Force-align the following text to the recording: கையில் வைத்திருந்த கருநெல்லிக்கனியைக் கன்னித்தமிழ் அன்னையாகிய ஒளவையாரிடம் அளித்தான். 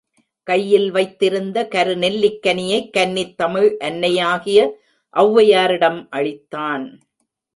கையில் 0.43 0.91
வைத்திருந்த 0.91 1.67
கருநெல்லிக்கனியைக் 1.71 2.89
கன்னித்தமிழ் 2.97 3.77
அன்னையாகிய 3.77 4.59
ஒளவையாரிடம் 5.13 6.07
அளித்தான். 6.11 6.99